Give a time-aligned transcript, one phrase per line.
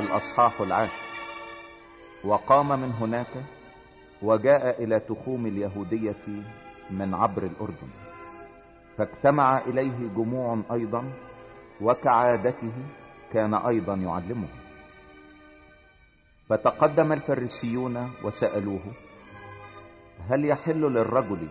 [0.00, 1.02] الأصحاح العاشر.
[2.24, 3.44] وقام من هناك
[4.22, 6.24] وجاء إلى تخوم اليهودية
[6.90, 7.90] من عبر الأردن.
[8.98, 11.12] فاجتمع إليه جموع أيضا
[11.80, 12.72] وكعادته
[13.32, 14.48] كان أيضا يعلمه.
[16.48, 18.80] فتقدم الفريسيون وسألوه
[20.28, 21.48] هل يحل للرجل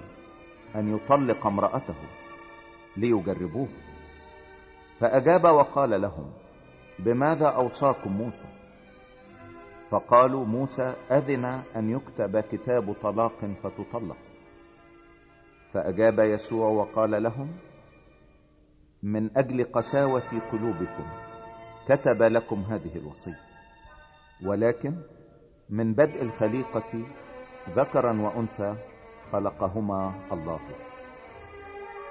[0.75, 1.95] أن يطلق امرأته
[2.97, 3.67] ليجربوه؟
[4.99, 6.31] فأجاب وقال لهم
[6.99, 8.45] بماذا أوصاكم موسى؟
[9.91, 14.17] فقالوا موسى أذن أن يكتب كتاب طلاق فتطلق.
[15.73, 17.51] فأجاب يسوع وقال لهم
[19.03, 21.05] من أجل قساوة قلوبكم
[21.87, 23.39] كتب لكم هذه الوصية
[24.45, 24.95] ولكن
[25.69, 27.03] من بدء الخليقة
[27.69, 28.75] ذكرا وأنثى
[29.31, 30.59] خلقهما الله.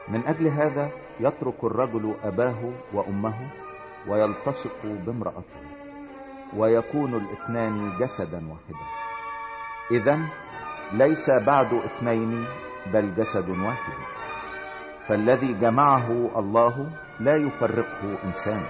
[0.09, 3.35] من أجل هذا يترك الرجل أباه وأمه
[4.09, 5.63] ويلتصق بامرأته
[6.57, 8.87] ويكون الاثنان جسدا واحدا.
[9.91, 10.19] إذا
[10.93, 12.45] ليس بعد اثنين
[12.93, 13.93] بل جسد واحد.
[15.09, 18.63] فالذي جمعه الله لا يفرقه إنسان.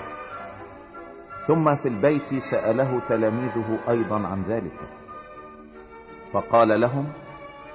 [1.46, 4.78] ثم في البيت سأله تلاميذه أيضا عن ذلك.
[6.32, 7.12] فقال لهم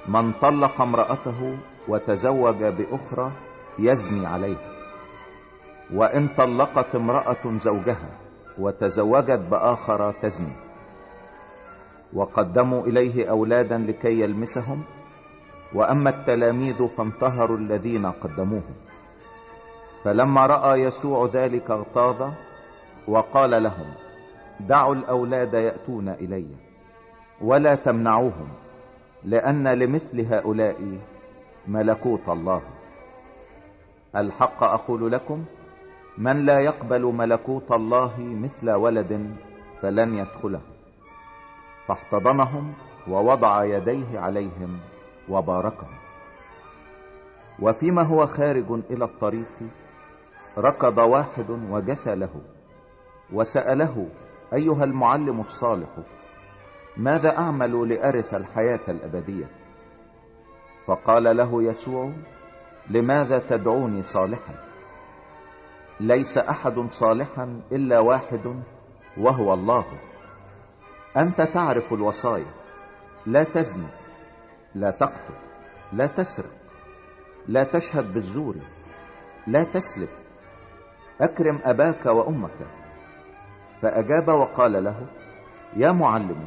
[0.07, 3.31] من طلق امرأته وتزوج بأخرى
[3.79, 4.72] يزني عليها
[5.93, 8.09] وإن طلقت امرأة زوجها
[8.59, 10.55] وتزوجت بآخر تزني.
[12.13, 14.83] وقدموا إليه أولادا لكي يلمسهم.
[15.73, 18.75] وأما التلاميذ فانتهروا الذين قدموهم
[20.03, 22.31] فلما رأى يسوع ذلك اغتاظ
[23.07, 23.93] وقال لهم
[24.59, 26.47] دعوا الأولاد يأتون إلي.
[27.41, 28.47] ولا تمنعوهم
[29.23, 30.97] لأن لمثل هؤلاء
[31.67, 32.61] ملكوت الله.
[34.15, 35.43] الحق أقول لكم
[36.17, 39.35] من لا يقبل ملكوت الله مثل ولد
[39.81, 40.61] فلن يدخله.
[41.87, 42.73] فاحتضنهم
[43.07, 44.79] ووضع يديه عليهم
[45.29, 45.97] وباركهم.
[47.59, 49.51] وفيما هو خارج إلى الطريق
[50.57, 52.41] ركض واحد وجثى له
[53.33, 54.07] وسأله
[54.53, 55.89] أيها المعلم الصالح
[56.97, 59.49] ماذا أعمل لأرث الحياة الأبدية؟
[60.85, 62.11] فقال له يسوع
[62.89, 64.53] لماذا تدعوني صالحا؟
[66.03, 68.63] ليس أحد صالحا إلا واحد
[69.17, 69.85] وهو الله.
[71.17, 72.51] أنت تعرف الوصايا.
[73.25, 73.87] لا تزني.
[74.75, 75.33] لا تقتل.
[75.93, 76.51] لا تسرق.
[77.47, 78.55] لا تشهد بالزور.
[79.47, 80.09] لا تسلب.
[81.21, 82.59] أكرم أباك وأمك.
[83.81, 85.05] فأجاب وقال له
[85.75, 86.45] يا معلم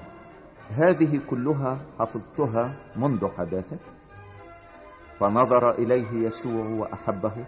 [0.76, 3.76] هذه كلها حفظتها منذ حداثتي
[5.20, 7.44] فنظر إليه يسوع وأحبه.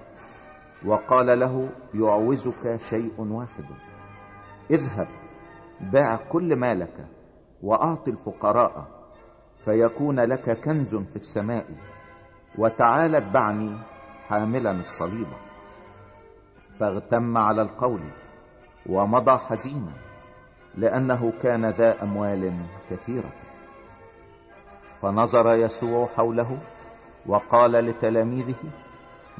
[0.87, 3.65] وقال له يعوزك شيء واحد.
[4.71, 5.09] اذهب
[5.81, 7.07] باع كل مالك
[7.63, 8.87] وأعط الفقراء
[9.65, 11.67] فيكون لك كنز في السماء.
[12.59, 13.77] وتعال اتبعني
[14.29, 15.27] حاملا الصليب.
[16.79, 18.01] فاغتم على القول
[18.87, 19.93] ومضى حزينا
[20.77, 22.53] لأنه كان ذا أموال
[22.91, 23.33] كثيرة.
[25.03, 26.59] فنظر يسوع حوله
[27.27, 28.55] وقال لتلاميذه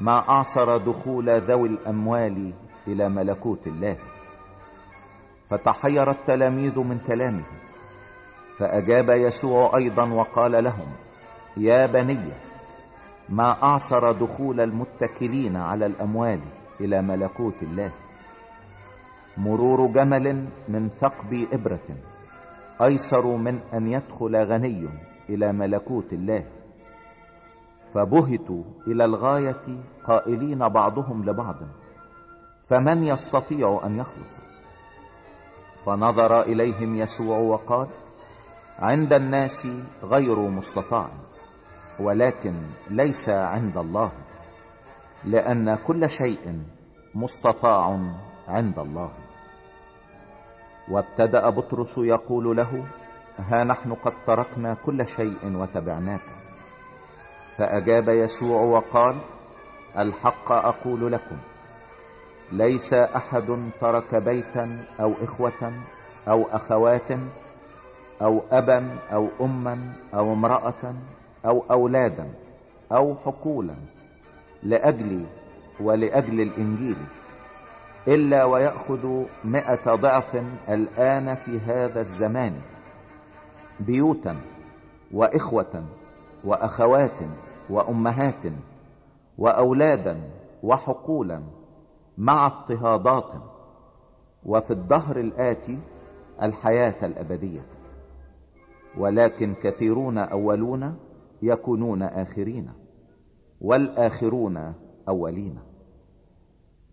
[0.01, 2.53] ما أعصر دخول ذوي الأموال
[2.87, 3.95] إلى ملكوت الله.
[5.49, 7.43] فتحير التلاميذ من كلامه.
[8.59, 10.87] فأجاب يسوع أيضا وقال لهم
[11.57, 12.19] يا بني
[13.29, 16.39] ما أعصر دخول المتكلين على الأموال
[16.81, 17.91] إلى ملكوت الله.
[19.37, 21.87] مرور جمل من ثقب إبرة
[22.81, 24.87] أيسر من أن يدخل غني
[25.29, 26.43] إلى ملكوت الله.
[27.93, 29.61] فبهتوا إلى الغاية
[30.05, 31.55] قائلين بعضهم لبعض
[32.67, 34.33] فمن يستطيع أن يخلص
[35.85, 37.87] فنظر إليهم يسوع وقال
[38.79, 39.67] عند الناس
[40.03, 41.07] غير مستطاع
[41.99, 42.53] ولكن
[42.89, 44.11] ليس عند الله
[45.25, 46.63] لأن كل شيء
[47.15, 47.99] مستطاع
[48.47, 49.11] عند الله.
[50.91, 52.85] وابتدأ بطرس يقول له
[53.39, 56.38] ها نحن قد تركنا كل شيء وتبعناك.
[57.59, 59.15] فأجاب يسوع وقال
[59.97, 61.37] الحق أقول لكم.
[62.51, 65.73] ليس أحد ترك بيتا أو إخوة
[66.27, 67.11] أو أخوات
[68.21, 70.93] أو أبا أو أما أو امرأة
[71.45, 72.29] أو أولادا
[72.91, 73.75] أو حقولا
[74.63, 75.25] لأجلي
[75.79, 76.97] ولأجل الإنجيل
[78.07, 82.53] إلا ويأخذ مئة ضعف الآن في هذا الزمان
[83.79, 84.35] بيوتا
[85.11, 85.83] وإخوة
[86.43, 87.19] وأخوات
[87.69, 88.43] وأمهات
[89.37, 90.21] وأولادا
[90.63, 91.43] وحقولا
[92.17, 93.33] مع اضطهادات
[94.45, 95.79] وفي الدهر الآتي
[96.41, 97.65] الحياة الأبدية.
[98.97, 100.95] ولكن كثيرون أولون
[101.41, 102.71] يكونون آخرين
[103.61, 104.73] والآخرون
[105.09, 105.59] أولين.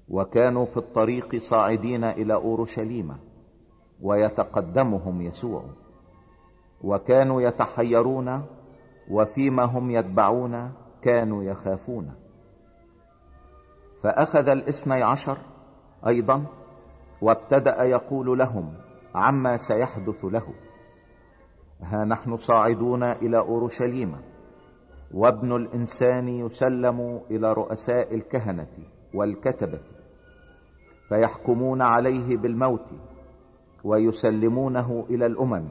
[0.08, 3.16] وكانوا في الطريق صاعدين إلى أورشليم
[4.02, 5.64] ويتقدمهم يسوع.
[6.84, 8.42] وكانوا يتحيرون
[9.10, 10.72] وفيما هم يتبعون
[11.02, 12.14] كانوا يخافون.
[14.02, 15.38] فأخذ الاثني عشر
[16.06, 16.44] أيضا
[17.22, 18.74] وابتدأ يقول لهم
[19.14, 20.54] عما سيحدث له.
[21.80, 24.16] ها نحن صاعدون إلى أورشليم.
[25.14, 28.68] وابن الإنسان يسلم إلى رؤساء الكهنة
[29.14, 29.80] والكتبة
[31.08, 32.86] فيحكمون عليه بالموت
[33.84, 35.68] ويسلمونه إلى الأمم.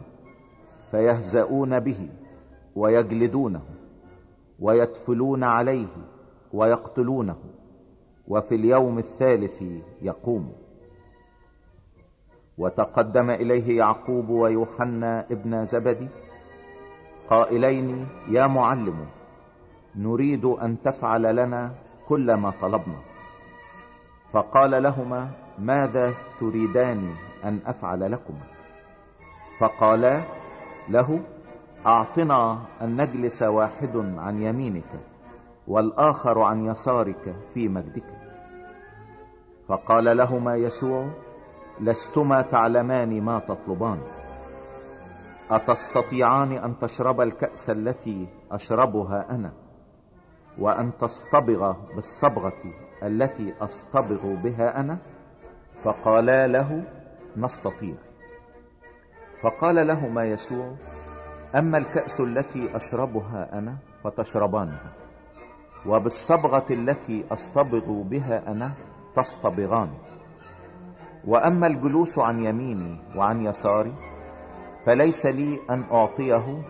[0.91, 2.09] فيهزؤون به.
[2.75, 3.62] ويجلدونه
[4.60, 5.88] ويتفلون عليه
[6.54, 7.38] ويقتلونه
[8.27, 9.63] وفي اليوم الثالث
[10.01, 10.54] يقوم.
[12.57, 16.07] وتقدم إليه يعقوب ويوحنا ابن زبدي
[17.30, 19.06] قائلين يا معلم
[19.95, 21.72] نريد أن تفعل لنا
[22.07, 23.00] كل ما طلبنا.
[24.31, 25.30] فقال لهما
[25.60, 27.13] ماذا تريدان
[27.44, 28.45] أن أفعل لكما؟
[29.60, 30.22] فقالا
[30.89, 31.19] له
[31.85, 34.99] أعطنا أن نجلس واحد عن يمينك
[35.67, 38.05] والآخر عن يسارك في مجدك.
[39.67, 41.09] فقال لهما يسوع
[41.79, 43.99] لستما تعلمان ما تطلبان.
[45.51, 49.53] أتستطيعان أن تشرب الكأس التي أشربها أنا
[50.59, 52.63] وأن تصطبغ بالصبغة
[53.03, 54.97] التي أصطبغ بها أنا؟
[55.83, 56.83] فقالا له
[57.38, 57.95] نستطيع.
[59.41, 60.73] فقال لهما يسوع
[61.55, 64.91] أما الكأس التي أشربها أنا فتشربانها
[65.85, 68.71] وبالصبغة التي أصطبغ بها أنا
[69.15, 69.89] تصطبغان.
[71.27, 73.93] وأما الجلوس عن يميني وعن يساري
[74.85, 76.61] فليس لي أن أعطيه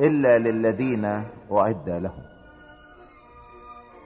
[0.00, 1.04] إلا للذين
[1.52, 2.22] أعد لهم.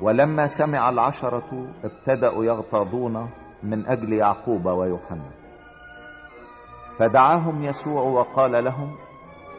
[0.00, 3.30] ولما سمع العشرة ابتدأوا يغتاظون
[3.62, 5.30] من أجل يعقوب ويوحنا.
[6.98, 8.96] فدعاهم يسوع وقال لهم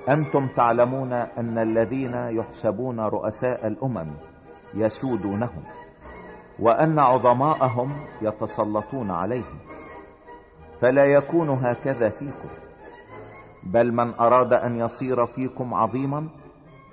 [0.10, 4.08] أنتم تعلمون أن الذين يحسبون رؤساء الأمم
[4.74, 5.64] يسودونهم
[6.60, 9.60] وأن عظماءهم يتسلطون عليهم.
[10.82, 12.50] فلا يكون هكذا فيكم
[13.64, 16.28] بل من أراد أن يصير فيكم عظيما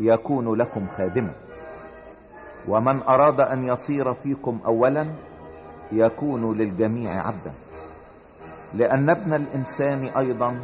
[0.00, 1.32] يكون لكم خادما.
[2.69, 5.06] ومن أراد أن يصير فيكم أولا
[5.93, 7.52] يكون للجميع عبدا.
[8.75, 10.61] لأن ابن الإنسان أيضا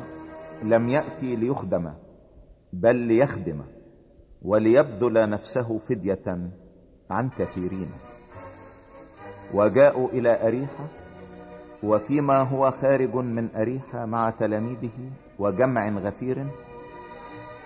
[0.62, 2.03] لم يأتي ليخدم.
[2.74, 3.60] بل ليخدم
[4.42, 6.50] وليبذل نفسه فدية
[7.10, 7.90] عن كثيرين.
[9.54, 10.86] وجاءوا إلى أريحة
[11.82, 16.46] وفيما هو خارج من أريحة مع تلاميذه وجمع غفير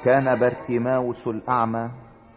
[0.04, 1.90] كان برتيماوس الأعمى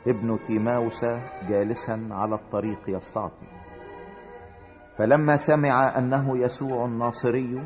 [0.08, 1.06] ابن تيماوس
[1.50, 3.48] جالسا على الطريق يستعطي.
[4.98, 7.60] فلما سمع أنه يسوع الناصري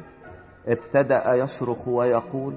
[0.68, 2.54] ابتدأ يصرخ ويقول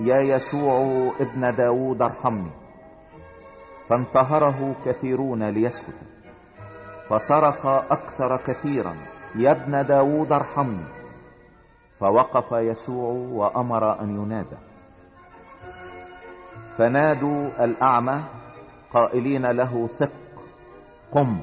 [0.00, 2.50] يا يسوع ابن داود ارحمني.
[3.88, 5.94] فانتهره كثيرون ليسكت.
[7.08, 8.96] فصرخ أكثر كثيرا
[9.34, 10.84] يا ابن داود ارحمني.
[12.00, 14.56] فوقف يسوع وأمر أن ينادى.
[16.78, 18.22] فنادوا الأعمى
[18.92, 20.12] قائلين له ثق
[21.12, 21.38] قم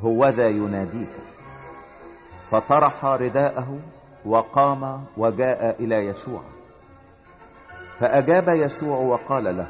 [0.00, 1.12] هوذا يناديك.
[2.50, 3.78] فطرح رداءه
[4.24, 6.42] وقام وجاء إلى يسوع.
[8.00, 9.66] فأجاب يسوع وقال له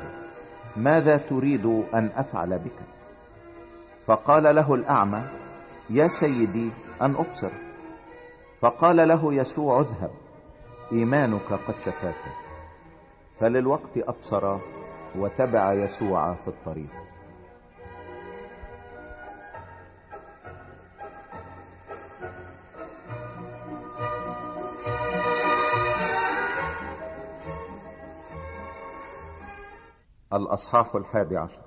[0.76, 2.78] ماذا تريد أن أفعل بك؟
[4.06, 5.22] فقال له الأعمى
[5.90, 6.70] يا سيدي
[7.02, 7.50] أن أبصر.
[8.60, 10.10] فقال له يسوع اذهب
[10.92, 12.24] إيمانك قد شفاك.
[13.40, 14.58] فللوقت أبصر
[15.18, 17.07] وتبع يسوع في الطريق.
[30.32, 31.62] الأصحاح الحادي عشر.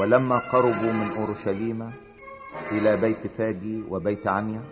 [0.00, 1.92] ولما قربوا من أورشليم
[2.72, 4.62] إلى بيت فاجي وبيت عنيا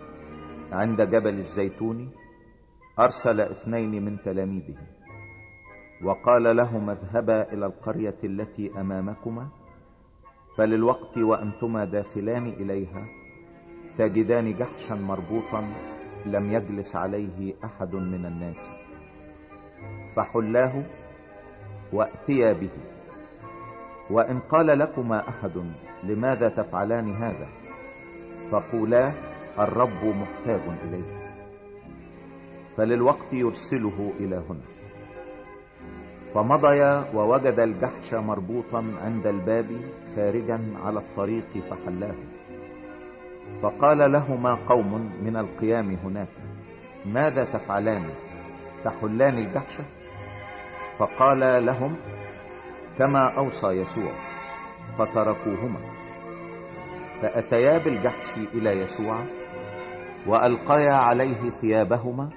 [0.71, 2.11] عند جبل الزيتون
[2.99, 4.77] أرسل اثنين من تلاميذه
[6.03, 9.47] وقال لهما اذهبا إلى القرية التي أمامكما
[10.57, 13.05] فللوقت وأنتما داخلان إليها
[13.97, 15.73] تجدان جحشا مربوطا
[16.25, 18.69] لم يجلس عليه أحد من الناس.
[20.15, 20.83] فحلاه
[21.93, 22.69] وأتيا به.
[24.09, 25.51] وإن قال لكما أحد
[26.03, 27.47] لماذا تفعلان هذا؟
[28.51, 29.11] فقولا
[29.59, 31.25] الرب محتاج إليه.
[32.77, 34.65] فللوقت يرسله إلى هنا
[36.33, 39.67] فمضيا ووجد الجحش مربوطا عند الباب
[40.15, 42.15] خارجا على الطريق فحلاه.
[43.61, 46.27] فقال لهما قوم من القيام هناك
[47.05, 48.03] ماذا تفعلان؟
[48.83, 49.77] تحلان الجحش؟
[50.99, 51.95] فقال لهم
[52.99, 54.11] كما أوصى يسوع
[54.97, 55.79] فتركوهما.
[57.21, 59.15] فأتيا بالجحش إلى يسوع
[60.27, 62.29] وألقيا عليه ثيابهما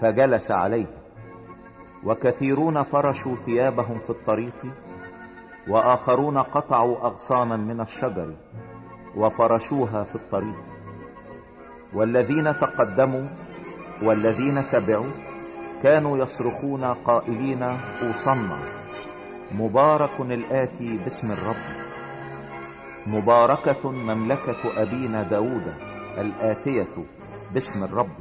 [0.00, 0.86] فجلس عليه.
[2.04, 4.56] وكثيرون فرشوا ثيابهم في الطريق
[5.68, 8.34] وآخرون قطعوا أغصانا من الشجر
[9.16, 10.62] وفرشوها في الطريق.
[11.94, 13.28] والذين تقدموا
[14.02, 15.10] والذين تبعوا
[15.84, 17.62] كانوا يصرخون قائلين
[18.02, 18.58] اوصنا
[19.52, 21.64] مبارك الآتي باسم الرب.
[23.06, 25.74] مباركة مملكة أبينا داود
[26.18, 27.04] الآتية
[27.54, 28.16] باسم الرب.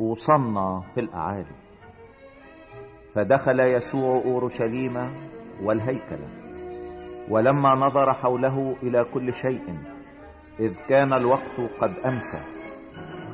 [0.00, 1.56] اوصنا في الأعالي.
[3.14, 5.12] فدخل يسوع أورشليم
[5.62, 6.18] والهيكل.
[7.28, 9.78] ولما نظر حوله إلى كل شيء
[10.60, 12.40] إذ كان الوقت قد أمسى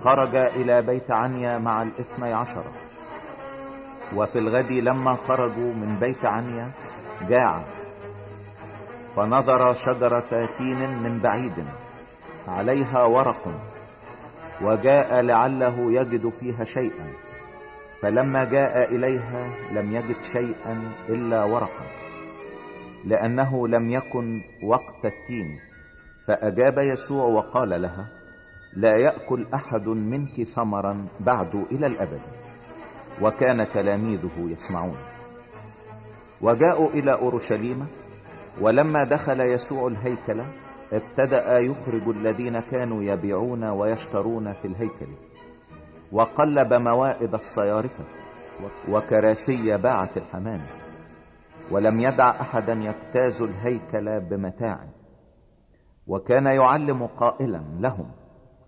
[0.02, 2.64] خرج إلى بيت عنيا مع الاثني عشر.
[4.16, 6.70] وفي الغد لما خرجوا من بيت عنيا
[7.28, 7.62] جاع
[9.16, 11.64] فنظر شجرة تين من بعيد
[12.48, 13.48] عليها ورق
[14.62, 17.06] وجاء لعله يجد فيها شيئا
[18.02, 21.86] فلما جاء إليها لم يجد شيئا إلا ورقا
[23.04, 25.60] لأنه لم يكن وقت التين
[26.26, 28.06] فأجاب يسوع وقال لها
[28.76, 32.20] لا يأكل أحد منك ثمرا بعد إلى الأبد.
[33.22, 34.96] وكان تلاميذه يسمعون.
[36.40, 37.86] وجاءوا إلى أورشليم
[38.60, 40.42] ولما دخل يسوع الهيكل
[40.92, 45.08] ابتدأ يخرج الذين كانوا يبيعون ويشترون في الهيكل.
[46.12, 48.04] وقلب موائد الصيارفة
[48.88, 50.60] وكراسي باعة الحمام.
[51.70, 54.80] ولم يدع أحدا يجتاز الهيكل بمتاع.
[56.06, 58.10] وكان يعلم قائلا لهم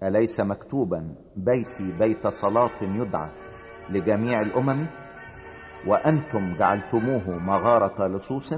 [0.03, 3.29] أليس مكتوبا بيتي بيت صلاة يدعى؟
[3.91, 4.87] لجميع الأمم
[5.87, 8.55] وأنتم جعلتموه مغارة لصوص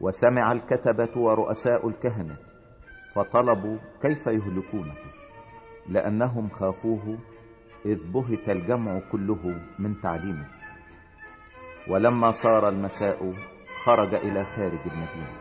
[0.00, 2.36] وسمع الكتبة ورؤساء الكهنة
[3.14, 4.94] فطلبوا كيف يهلكونه
[5.88, 7.18] لأنهم خافوه
[7.86, 10.46] إذ بهت الجمع كله من تعليمه.
[11.88, 13.32] ولما صار المساء
[13.84, 15.36] خرج إلى خارج المدينة.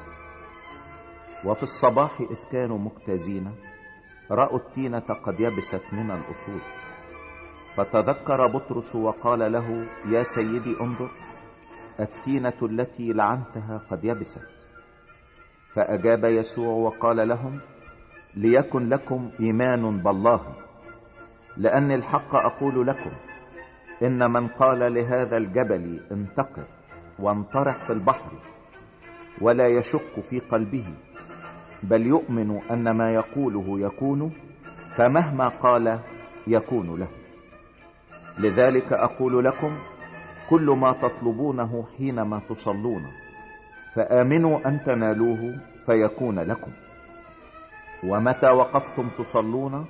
[1.45, 3.51] وفي الصباح إذ كانوا مجتازين
[4.31, 6.61] رأوا التينة قد يبست من الأصول.
[7.77, 11.09] فتذكر بطرس وقال له يا سيدي انظر
[11.99, 14.41] التينة التي لعنتها قد يبست.
[15.73, 17.59] فأجاب يسوع وقال لهم
[18.35, 20.41] ليكن لكم إيمان بالله
[21.57, 23.11] لأن الحق أقول لكم
[24.03, 26.63] إن من قال لهذا الجبل انتقر
[27.19, 28.31] وانطرح في البحر
[29.41, 30.85] ولا يشك في قلبه
[31.83, 34.31] بل يؤمن أن ما يقوله يكون
[34.89, 35.99] فمهما قال
[36.47, 37.22] يكون له.
[38.39, 39.71] لذلك أقول لكم
[40.49, 43.05] كل ما تطلبونه حينما تصلون
[43.95, 46.71] فآمنوا أن تنالوه فيكون لكم.
[48.03, 49.85] ومتى وقفتم تصلون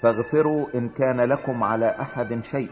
[0.00, 2.70] فاغفروا إن كان لكم على أحد شيء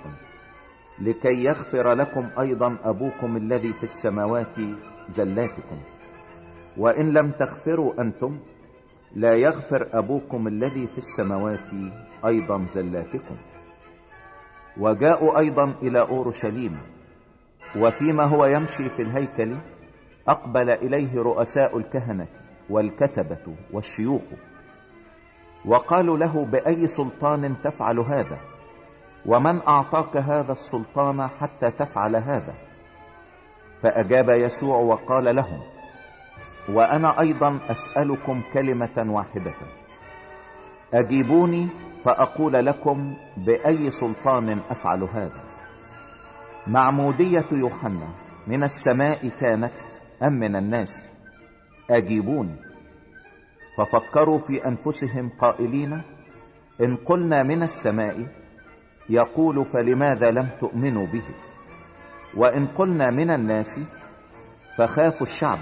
[0.98, 4.56] لكي يغفر لكم أيضا أبوكم الذي في السماوات
[5.08, 5.78] زلاتكم.
[6.76, 8.38] وإن لم تغفروا أنتم
[9.16, 11.70] لا يغفر أبوكم الذي في السماوات
[12.24, 13.36] أيضا زلاتكم.
[14.76, 16.78] وجاءوا أيضا إلى أورشليم.
[17.76, 19.56] وفيما هو يمشي في الهيكل
[20.28, 22.26] أقبل إليه رؤساء الكهنة
[22.70, 24.22] والكتبة والشيوخ
[25.64, 28.38] وقالوا له بأي سلطان تفعل هذا؟
[29.26, 32.54] ومن أعطاك هذا السلطان حتى تفعل هذا؟
[33.82, 35.60] فأجاب يسوع وقال لهم
[36.68, 39.52] وأنا أيضا أسألكم كلمة واحدة.
[40.94, 41.68] أجيبوني
[42.04, 45.40] فأقول لكم بأي سلطان أفعل هذا.
[46.66, 48.08] معمودية يوحنا
[48.46, 49.72] من السماء كانت
[50.22, 51.02] أم من الناس؟
[51.90, 52.56] أجيبوني
[53.76, 56.02] ففكروا في أنفسهم قائلين
[56.80, 58.26] إن قلنا من السماء
[59.08, 61.22] يقول فلماذا لم تؤمنوا به؟
[62.34, 63.80] وإن قلنا من الناس
[64.78, 65.58] فخافوا الشعب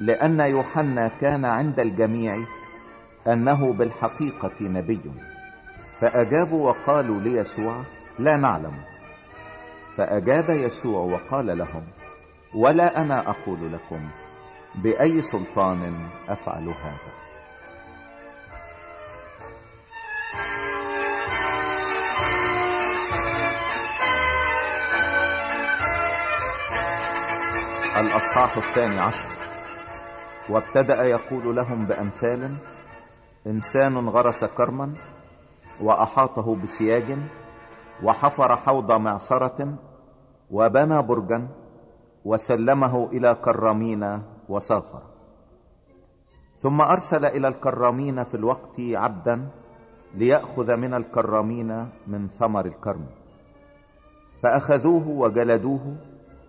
[0.00, 2.38] لأن يوحنا كان عند الجميع
[3.26, 5.00] أنه بالحقيقة نبي.
[6.04, 7.82] فأجابوا وقالوا ليسوع
[8.18, 8.72] لا نعلم.
[9.96, 11.82] فأجاب يسوع وقال لهم
[12.54, 14.00] ولا أنا أقول لكم
[14.74, 17.12] بأي سلطان أفعل هذا.
[28.00, 29.24] الأصحاح الثاني عشر.
[30.48, 32.54] وابتدأ يقول لهم بأمثال
[33.46, 34.94] إنسان غرس كرما
[35.80, 37.18] وأحاطه بسياج
[38.02, 39.74] وحفر حوض معصرة
[40.50, 41.48] وبنى برجا
[42.24, 45.02] وسلمه إلى كرامين وسافر.
[46.56, 49.48] ثم أرسل إلى الكرامين في الوقت عبدا
[50.14, 53.06] ليأخذ من الكرامين من ثمر الكرم.
[54.38, 55.96] فأخذوه وجلدوه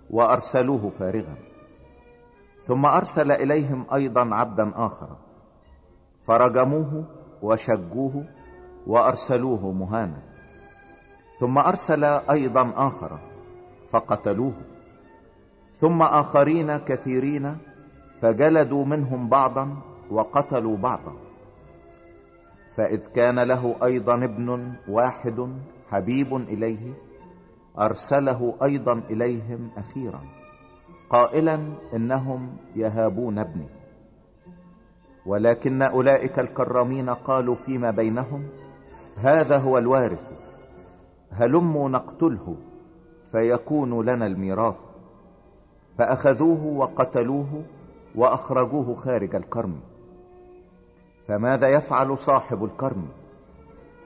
[0.09, 1.35] وأرسلوه فارغا.
[2.61, 5.09] ثم أرسل إليهم أيضا عبدا آخر.
[6.27, 7.05] فرجموه
[7.41, 8.23] وشجوه
[8.87, 10.21] وأرسلوه مهانا.
[11.39, 13.19] ثم أرسل أيضا آخر
[13.89, 14.53] فقتلوه.
[15.79, 17.57] ثم آخرين كثيرين
[18.19, 19.77] فجلدوا منهم بعضا
[20.11, 21.13] وقتلوا بعضا.
[22.75, 25.49] فإذ كان له أيضا ابن واحد
[25.91, 26.93] حبيب إليه
[27.79, 30.19] أرسله أيضا إليهم أخيرا
[31.09, 31.59] قائلا
[31.93, 33.67] إنهم يهابون ابني.
[35.25, 38.47] ولكن أولئك الكرامين قالوا فيما بينهم؟
[39.15, 40.31] هذا هو الوارث.
[41.31, 42.55] هلموا نقتله
[43.31, 44.75] فيكون لنا الميراث.
[45.97, 47.63] فأخذوه وقتلوه
[48.15, 49.79] وأخرجوه خارج الكرم.
[51.27, 53.07] فماذا يفعل صاحب الكرم؟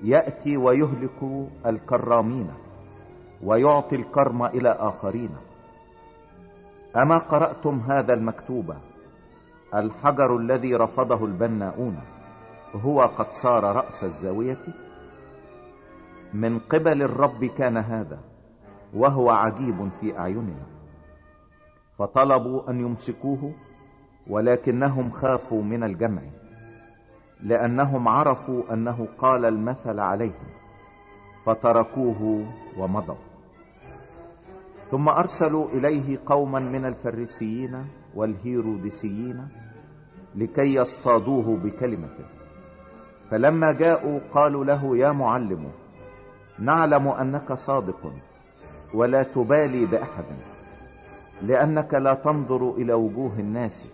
[0.04, 2.50] يأتي ويهلك الكرامين
[3.44, 5.30] ويعطي الكرم إلى آخرين.
[6.96, 8.74] أما قرأتم هذا المكتوب؟
[9.76, 12.00] الحجر الذي رفضه البناؤون
[12.76, 14.89] هو قد صار رأس الزاوية.
[16.34, 18.20] من قبل الرب كان هذا
[18.94, 20.66] وهو عجيب في أعيننا.
[21.98, 23.54] فطلبوا أن يمسكوه
[24.28, 26.22] ولكنهم خافوا من الجمع
[27.44, 30.50] لأنهم عرفوا أنه قال المثل عليهم
[31.46, 32.46] فتركوه
[32.78, 33.16] ومضوا.
[34.92, 39.48] ثم أرسلوا إليه قوما من الفريسيين والهيرودسيين
[40.36, 42.26] لكي يصطادوه بكلمته.
[43.32, 45.72] فلما جاءوا قالوا له يا معلم
[46.60, 48.12] نعلم أنك صادق
[48.94, 50.26] ولا تبالي بأحد
[51.42, 53.86] لأنك لا تنظر إلى وجوه الناس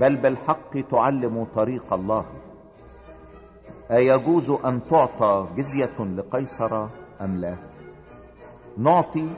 [0.00, 2.24] بل بالحق تعلم طريق الله.
[3.90, 6.86] أيجوز أن تعطى جزية لقيصر
[7.20, 7.54] أم لا؟
[8.78, 9.28] نعطي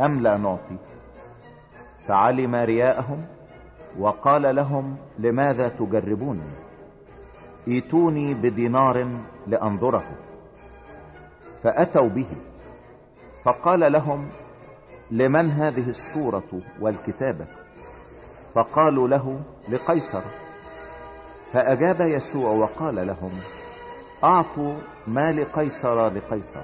[0.00, 0.76] أم لا نعطي؟
[2.06, 3.26] فعلم رياءهم
[3.98, 6.50] وقال لهم لماذا تجربونني؟
[7.68, 9.08] ايتوني بدينار
[9.46, 10.04] لأنظره.
[11.64, 12.26] فأتوا به.
[13.44, 14.28] فقال لهم
[15.10, 17.46] لمن هذه الصورة والكتابة
[18.54, 20.22] فقالوا له لقيصر.
[21.52, 23.30] فأجاب يسوع وقال لهم
[24.24, 24.74] أعطوا
[25.06, 26.62] ما لقيصر لقيصر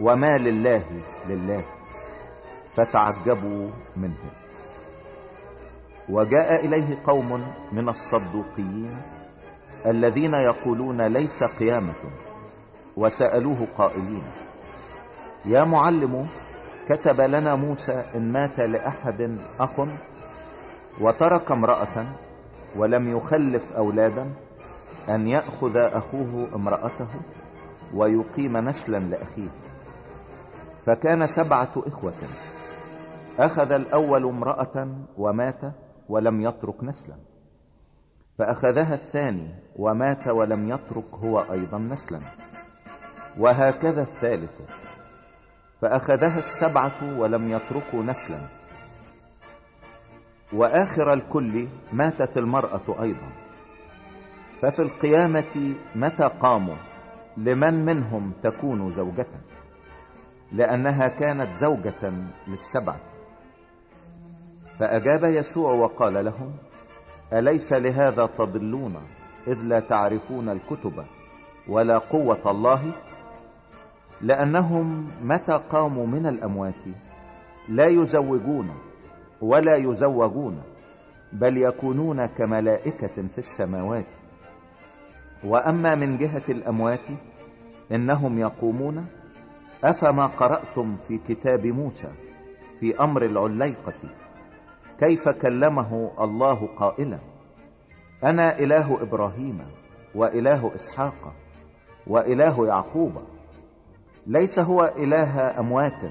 [0.00, 0.84] وما لله
[1.28, 1.62] لله
[2.76, 4.30] فتعجبوا منه.
[6.08, 8.96] وجاء إليه قوم من الصدوقيين
[9.86, 11.94] الذين يقولون ليس قيامة.
[12.96, 14.22] وسألوه قائلين
[15.44, 16.26] يا معلم
[16.88, 19.70] كتب لنا موسى إن مات لأحد أخ
[21.00, 22.06] وترك امرأة
[22.76, 24.30] ولم يخلف أولادا
[25.08, 27.08] أن يأخذ أخوه امرأته
[27.94, 29.48] ويقيم نسلا لأخيه.
[30.86, 32.12] فكان سبعة إخوة
[33.38, 35.60] أخذ الأول امرأة ومات
[36.08, 37.14] ولم يترك نسلا
[38.38, 42.18] فأخذها الثاني ومات ولم يترك هو أيضا نسلا.
[43.38, 44.50] وهكذا الثالث.
[45.80, 48.38] فأخذها السبعة ولم يتركوا نسلا.
[50.52, 53.28] وآخر الكل ماتت المرأة أيضا.
[54.62, 56.74] ففي القيامة متى قاموا؟
[57.36, 59.26] لمن منهم تكون زوجة؟
[60.52, 62.12] لأنها كانت زوجة
[62.48, 63.00] للسبعة.
[64.78, 66.52] فأجاب يسوع وقال لهم
[67.32, 68.96] أليس لهذا تضلون
[69.46, 71.04] إذ لا تعرفون الكتب
[71.68, 72.92] ولا قوة الله؟
[74.22, 76.84] لأنهم متى قاموا من الأموات؟
[77.68, 78.70] لا يزوجون
[79.40, 80.62] ولا يزوجون
[81.32, 84.06] بل يكونون كملائكة في السماوات.
[85.44, 87.06] وأما من جهة الأموات
[87.92, 89.06] إنهم يقومون
[89.84, 92.08] أفما قرأتم في كتاب موسى
[92.80, 93.94] في أمر العليقة؟
[94.98, 97.18] كيف كلمه الله قائلا
[98.24, 99.58] أنا إله إبراهيم
[100.14, 101.32] وإله إسحاق
[102.06, 103.31] وإله يعقوب.
[104.26, 106.02] ليس هو إله أموات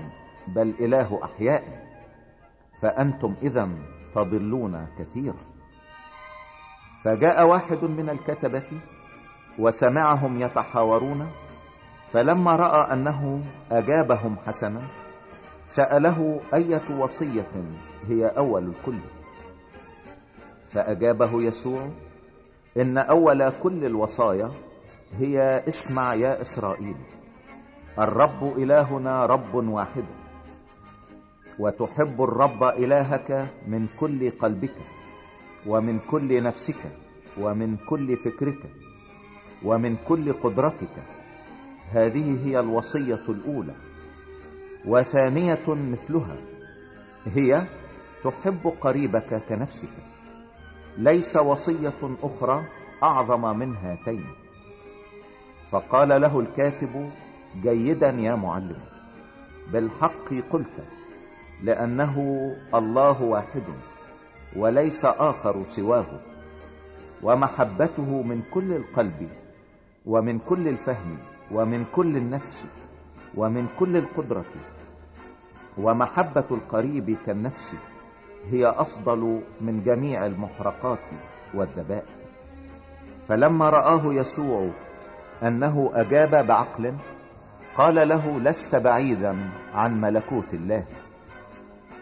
[0.48, 1.88] بل إله أحياء
[2.82, 3.70] فأنتم إذا
[4.16, 5.36] تضلون كثيرا.
[7.04, 8.64] فجاء واحد من الكتبة
[9.60, 11.28] وسمعهم يتحاورون
[12.14, 14.82] فلما رأى أنه أجابهم حسنا
[15.68, 17.64] سأله أية وصية
[18.08, 18.98] هي أول الكل
[20.72, 21.90] فأجابه يسوع
[22.78, 24.50] إن أول كل الوصايا
[25.20, 26.96] هي اسمع يا إسرائيل.
[28.00, 30.06] الرب إلهنا رب واحد.
[31.60, 34.76] وتحب الرب إلهك من كل قلبك
[35.68, 36.82] ومن كل نفسك
[37.38, 38.60] ومن كل فكرك
[39.64, 40.96] ومن كل قدرتك.
[41.92, 43.76] هذه هي الوصية الأولى
[44.86, 46.36] وثانية مثلها
[47.26, 47.64] هي
[48.24, 49.94] تحب قريبك كنفسك.
[50.98, 52.64] ليس وصية أخرى
[53.04, 54.26] أعظم من هاتين.
[55.72, 57.12] فقال له الكاتب
[57.64, 58.80] جيدا يا معلم.
[59.74, 60.78] بالحق قلت
[61.64, 62.16] لأنه
[62.76, 63.64] الله واحد
[64.56, 66.06] وليس آخر سواه
[67.24, 69.30] ومحبته من كل القلب
[70.06, 71.18] ومن كل الفهم
[71.52, 72.62] ومن كل النفس
[73.36, 74.46] ومن كل القدرة.
[75.78, 77.72] ومحبة القريب كالنفس
[78.50, 81.00] هي أفضل من جميع المحرقات
[81.54, 82.04] والذبائح.
[83.28, 84.70] فلما رآه يسوع
[85.44, 86.94] أنه أجاب بعقل
[87.78, 89.36] قال له لست بعيدا
[89.76, 90.84] عن ملكوت الله.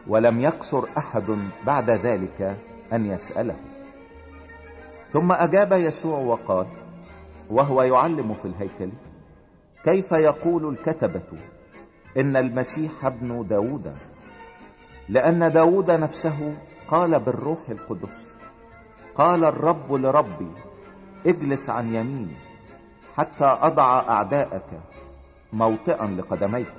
[0.07, 2.57] ولم يقصر أحد بعد ذلك
[2.93, 3.55] أن يسأله.
[5.11, 6.67] ثم أجاب يسوع وقال
[7.49, 8.89] وهو يعلم في الهيكل
[9.83, 11.23] كيف يقول الكتبة
[12.17, 13.95] إن المسيح ابن داود
[15.09, 16.53] لأن داود نفسه
[16.87, 18.09] قال بالروح القدس
[19.15, 20.51] قال الرب لربي
[21.25, 22.35] اجلس عن يميني
[23.17, 24.79] حتى أضع أعداءك
[25.53, 26.73] موطئا لقدميك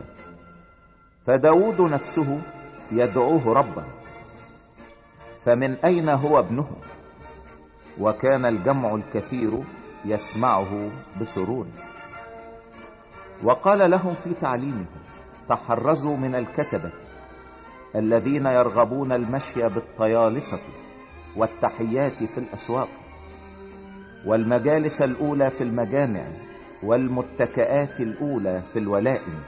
[1.26, 2.40] فداود نفسه
[2.92, 3.84] يدعوه ربا.
[5.44, 6.70] فمن أين هو ابنه؟
[8.00, 9.62] وكان الجمع الكثير
[10.04, 11.66] يسمعه بسرور.
[13.42, 14.84] وقال لهم في تعليمه
[15.48, 16.90] تحرزوا من الكتبة
[17.96, 20.58] الذين يرغبون المشي بالطيالسة
[21.36, 22.88] والتحيات في الأسواق.
[24.26, 26.22] والمجالس الأولى في المجامع
[26.82, 29.40] والمتكئات الأولى في الولائم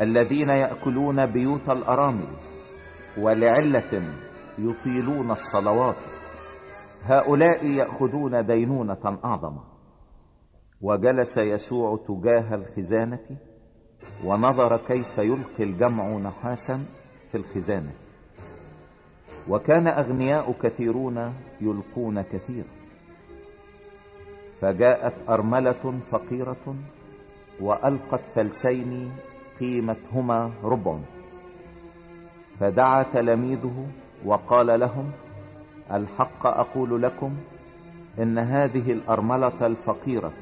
[0.00, 2.28] الذين يأكلون بيوت الأرامل
[3.18, 4.02] ولعلة
[4.58, 5.96] يطيلون الصلوات
[7.04, 9.56] هؤلاء يأخذون دينونة أعظم.
[10.80, 13.26] وجلس يسوع تجاه الخزانة
[14.24, 16.84] ونظر كيف يلقي الجمع نحاسا
[17.32, 17.92] في الخزانة.
[19.48, 22.77] وكان أغنياء كثيرون يلقون كثيرا.
[24.60, 26.74] فجاءت أرملة فقيرة
[27.60, 29.12] وألقت فلسين
[29.60, 30.98] قيمتهما ربع
[32.60, 33.86] فدعا تلاميذه
[34.24, 35.10] وقال لهم
[35.92, 37.36] الحق أقول لكم
[38.18, 40.32] إن هذه الأرملة الفقيرة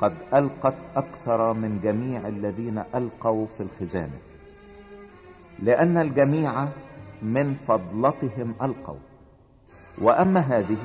[0.00, 4.18] قد ألقت أكثر من جميع الذين ألقوا في الخزانة
[5.62, 6.68] لأن الجميع
[7.22, 8.96] من فضلتهم ألقوا.
[9.98, 10.76] وأما هذه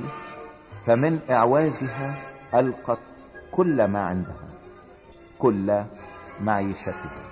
[0.85, 2.99] فمن إعوازها ألقت
[3.51, 4.47] كل ما عندها
[5.39, 5.83] كل
[6.41, 7.23] معيشتها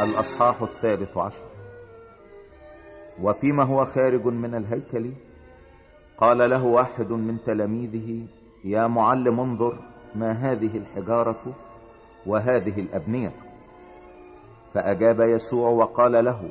[0.00, 1.44] الأصحاح الثالث عشر.
[3.22, 5.12] وفيما هو خارج من الهيكل؟
[6.18, 8.26] قال له واحد من تلاميذه
[8.64, 9.78] يا معلم انظر
[10.14, 11.54] ما هذه الحجارة
[12.26, 13.32] وهذه الأبنية.
[14.74, 16.50] فأجاب يسوع وقال له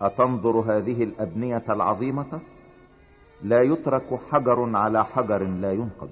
[0.00, 2.40] أتنظر هذه الأبنية العظيمة؟
[3.42, 6.10] لا يترك حجر على حجر لا ينقض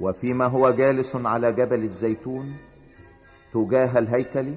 [0.00, 2.56] وفيما هو جالس على جبل الزيتون
[3.54, 4.54] تجاه الهيكل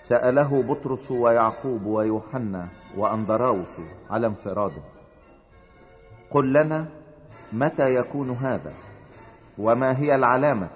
[0.00, 3.74] سأله بطرس ويعقوب ويوحنا وأندراوس
[4.10, 4.82] على انفراده
[6.30, 6.88] قل لنا
[7.52, 8.72] متى يكون هذا؟
[9.58, 10.70] وما هي العلامة؟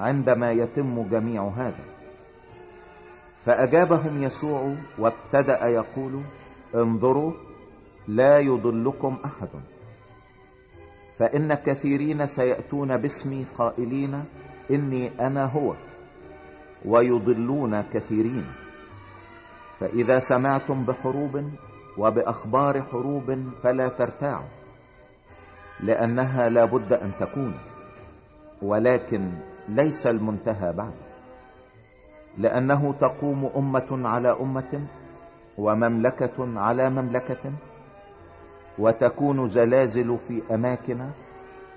[0.00, 1.84] عندما يتم جميع هذا.
[3.46, 6.20] فأجابهم يسوع وابتدأ يقول
[6.74, 7.32] انظروا
[8.08, 9.48] لا يضلكم أحد.
[11.18, 14.24] فإن كثيرين سيأتون باسمي قائلين
[14.70, 15.74] إني أنا هو
[16.84, 18.46] ويضلون كثيرين.
[19.80, 21.50] فإذا سمعتم بحروب
[21.98, 24.48] وبأخبار حروب فلا ترتاعوا
[25.80, 27.54] لأنها لا بد أن تكون.
[28.62, 29.30] ولكن
[29.70, 30.94] ليس المنتهى بعد
[32.38, 34.80] لأنه تقوم أمة على أمة
[35.58, 37.52] ومملكة على مملكة
[38.78, 41.10] وتكون زلازل في أماكن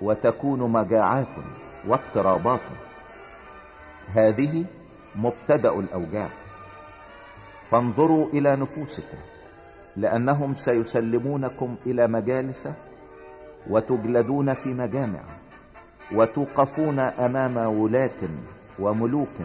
[0.02, 1.26] وتكون مجاعات
[1.86, 2.60] واضطرابات.
[4.14, 4.64] هذه
[5.16, 6.28] مبتدأ الأوجاع.
[7.70, 9.18] فانظروا إلى نفوسكم
[9.96, 12.68] لأنهم سيسلمونكم إلى مجالس
[13.70, 15.20] وتجلدون في مجامع.
[16.12, 18.20] وتوقفون أمام ولاة
[18.78, 19.36] وملوك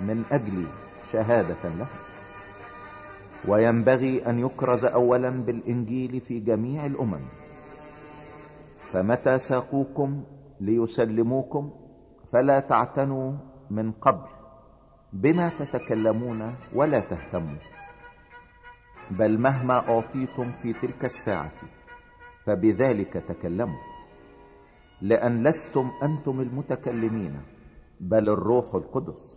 [0.00, 0.66] من أجل
[1.12, 1.86] شهادة لهم.
[3.48, 7.20] وينبغي أن يكرز أولا بالإنجيل في جميع الأمم.
[8.92, 10.24] فمتى ساقوكم
[10.60, 11.70] ليسلموكم؟
[12.28, 13.32] فلا تعتنوا
[13.70, 14.28] من قبل
[15.12, 17.58] بما تتكلمون ولا تهتموا.
[19.10, 21.52] بل مهما أعطيتم في تلك الساعة
[22.46, 23.95] فبذلك تكلموا.
[25.02, 27.40] لأن لستم أنتم المتكلمين
[28.00, 29.36] بل الروح القدس.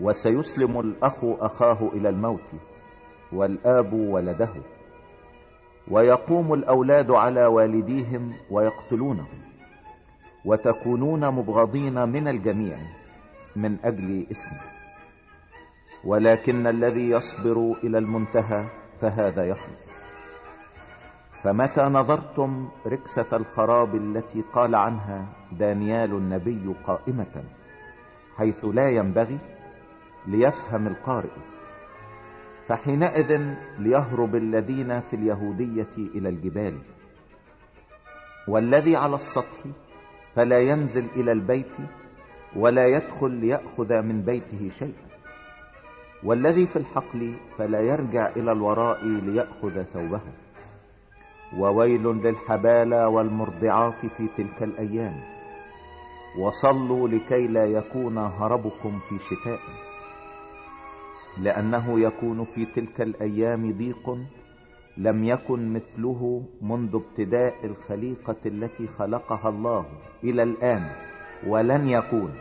[0.00, 2.50] وسيسلم الأخ أخاه إلى الموت
[3.32, 4.52] والآب ولده.
[5.90, 9.42] ويقوم الأولاد على والديهم ويقتلونهم.
[10.44, 12.78] وتكونون مبغضين من الجميع
[13.56, 14.60] من أجل اسمه.
[16.04, 18.64] ولكن الذي يصبر إلى المنتهى
[19.00, 20.01] فهذا يخلص
[21.42, 27.44] فمتى نظرتم ركسة الخراب التي قال عنها دانيال النبي قائمة؟
[28.36, 29.38] حيث لا ينبغي
[30.26, 31.36] ليفهم القارئ.
[32.68, 36.78] فحينئذ ليهرب الذين في اليهودية إلى الجبال.
[38.48, 39.58] والذي على السطح
[40.34, 41.76] فلا ينزل إلى البيت
[42.56, 45.06] ولا يدخل ليأخذ من بيته شيئا.
[46.24, 50.20] والذي في الحقل فلا يرجع إلى الوراء ليأخذ ثوبه.
[51.58, 55.20] وويل للحبالى والمرضعات في تلك الأيام.
[56.38, 59.60] وصلوا لكي لا يكون هربكم في شتاء.
[61.38, 64.18] لأنه يكون في تلك الأيام ضيق
[64.96, 69.86] لم يكن مثله منذ ابتداء الخليقة التي خلقها الله
[70.24, 70.90] إلى الآن
[71.46, 72.34] ولن يكون.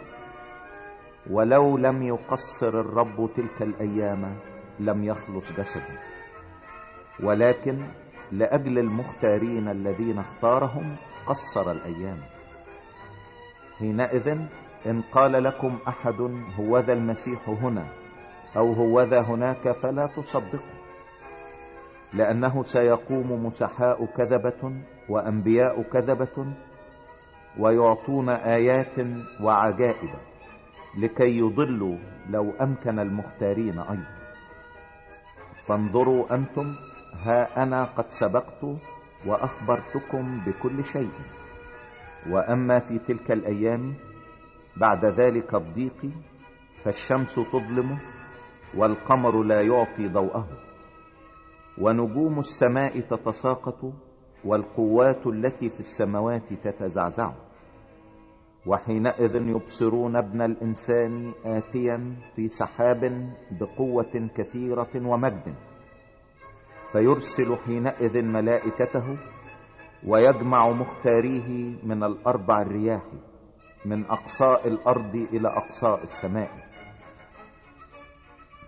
[1.29, 4.35] ولو لم يقصر الرب تلك الأيام
[4.79, 5.99] لم يخلص جسده.
[7.23, 7.77] ولكن
[8.31, 10.95] لأجل المختارين الذين اختارهم
[11.27, 12.17] قصر الأيام.
[13.79, 14.37] حينئذ
[14.85, 16.21] إن قال لكم أحد
[16.59, 17.85] هو ذا المسيح هنا
[18.57, 20.81] أو هو ذا هناك فلا تصدقوا
[22.13, 24.73] لأنه سيقوم مسحاء كذبة
[25.09, 26.45] وأنبياء كذبة
[27.59, 28.95] ويعطون آيات
[29.41, 30.09] وعجائب
[30.97, 31.97] لكي يضلوا
[32.29, 34.21] لو أمكن المختارين أيضا.
[35.63, 36.75] فانظروا أنتم
[37.13, 38.63] ها أنا قد سبقت
[39.25, 41.11] وأخبرتكم بكل شيء.
[42.29, 43.93] وأما في تلك الأيام
[44.77, 46.09] بعد ذلك الضيق
[46.83, 47.97] فالشمس تظلم
[48.73, 50.47] والقمر لا يعطي ضوءه.
[51.77, 53.93] ونجوم السماء تتساقط
[54.45, 57.31] والقوات التي في السماوات تتزعزع.
[58.65, 65.55] وحينئذ يبصرون ابن الإنسان آتيا في سحاب بقوة كثيرة ومجد.
[66.91, 69.17] فيرسل حينئذ ملائكته
[70.07, 73.01] ويجمع مختاريه من الأربع الرياح
[73.85, 76.49] من أقصاء الأرض إلى أقصاء السماء.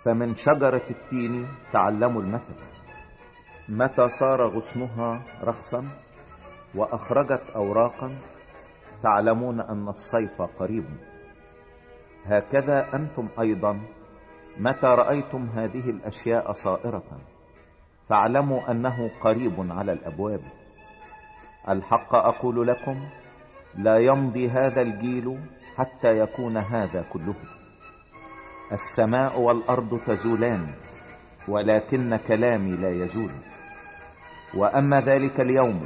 [0.04, 2.54] فمن شجرة التين تعلموا المثل.
[3.70, 5.88] متى صار غصنها رخصا
[6.76, 8.16] وأخرجت أوراقا
[9.04, 10.86] تعلمون أن الصيف قريب.
[12.26, 13.80] هكذا أنتم أيضا
[14.58, 17.33] متى رأيتم هذه الأشياء صائرة؟
[18.10, 20.42] فاعلموا أنه قريب على الأبواب.
[21.70, 22.96] الحق أقول لكم
[23.76, 25.40] لا يمضي هذا الجيل
[25.76, 27.34] حتى يكون هذا كله.
[28.72, 30.68] السماء والأرض تزولان
[31.48, 33.32] ولكن كلامي لا يزول.
[34.54, 35.86] وأما ذلك اليوم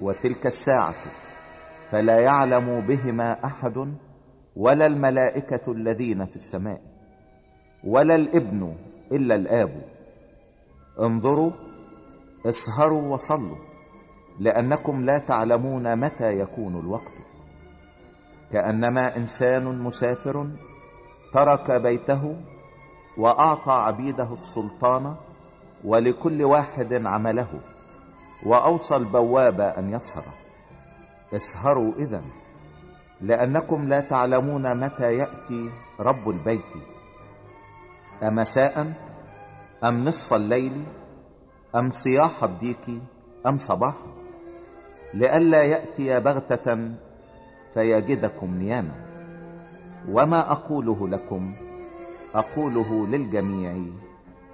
[0.00, 0.94] وتلك الساعة
[1.90, 3.94] فلا يعلم بهما أحد
[4.56, 6.80] ولا الملائكة الذين في السماء
[7.84, 8.74] ولا الابن
[9.12, 9.91] إلا الآب.
[11.00, 11.50] انظروا
[12.46, 13.56] اسهروا وصلوا
[14.40, 17.12] لأنكم لا تعلمون متى يكون الوقت.
[18.52, 20.46] كأنما إنسان مسافر
[21.34, 22.36] ترك بيته
[23.16, 25.16] وأعطى عبيده السلطان
[25.84, 27.60] ولكل واحد عمله
[28.46, 30.24] وأوصى البواب أن يسهر.
[31.32, 32.22] اسهروا إذا
[33.20, 36.60] لأنكم لا تعلمون متى يأتي رب البيت.
[38.22, 38.92] أمساء
[39.84, 40.82] أم نصف الليل
[41.74, 42.86] أم صياح الديك
[43.46, 44.06] أم صباحا
[45.14, 46.90] لئلا يأتي بغتة
[47.74, 48.94] فيجدكم نياما.
[50.08, 51.54] وما أقوله لكم؟
[52.34, 53.82] أقوله للجميع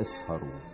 [0.00, 0.67] اسهروا.